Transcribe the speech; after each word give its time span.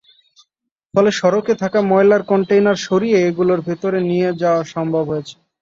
ফলে 0.93 1.09
সড়কে 1.19 1.53
থাকা 1.61 1.79
ময়লার 1.91 2.21
কনটেইনার 2.23 2.77
সরিয়ে 2.87 3.17
এগুলোর 3.27 3.59
ভেতরে 3.67 3.99
নিয়ে 4.09 4.29
যাওয়া 4.41 4.61
সম্ভব 4.73 5.03
হয়েছে। 5.11 5.35